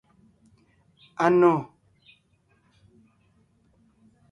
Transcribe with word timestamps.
Anò. 1.25 1.53